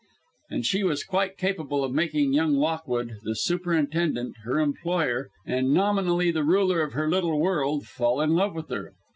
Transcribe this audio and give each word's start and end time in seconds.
And 0.49 0.65
she 0.65 0.83
was 0.83 1.03
quite 1.03 1.37
capable 1.37 1.83
of 1.83 1.93
making 1.93 2.33
young 2.33 2.55
Lockwood, 2.55 3.17
the 3.21 3.35
superintendent, 3.35 4.35
her 4.45 4.59
employer, 4.59 5.29
and 5.45 5.71
nominally 5.75 6.31
the 6.31 6.43
ruler 6.43 6.81
of 6.81 6.93
her 6.93 7.07
little 7.07 7.39
world, 7.39 7.85
fall 7.85 8.19
in 8.19 8.31
love 8.33 8.55
with 8.55 8.69
her. 8.69 8.95